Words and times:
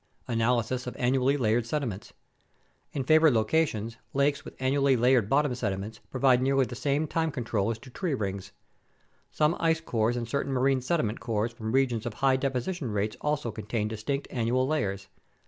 Analysis 0.27 0.87
of 0.87 0.95
Annually 0.97 1.37
Layered 1.37 1.67
Sediments 1.67 2.11
In 2.91 3.03
favored 3.03 3.35
locations, 3.35 3.97
lakes 4.15 4.43
with 4.43 4.55
annually 4.59 4.95
layered 4.97 5.29
bottom 5.29 5.53
sediments 5.53 5.99
provide 6.09 6.41
nearly 6.41 6.65
the 6.65 6.75
same 6.75 7.05
time 7.05 7.29
control 7.29 7.69
as 7.69 7.77
do 7.77 7.91
tree 7.91 8.15
rings. 8.15 8.51
Some 9.29 9.55
ice 9.59 9.79
cores 9.79 10.17
and 10.17 10.27
certain 10.27 10.53
marine 10.53 10.81
sediment 10.81 11.19
cores 11.19 11.53
from 11.53 11.71
regions 11.71 12.07
of 12.07 12.15
high 12.15 12.35
deposition 12.37 12.89
rates 12.89 13.15
also 13.21 13.51
contain 13.51 13.89
distinct 13.89 14.27
annual 14.31 14.65
layers. 14.65 15.07